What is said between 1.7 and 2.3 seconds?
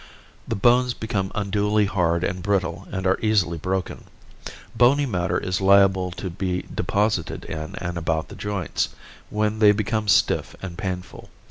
hard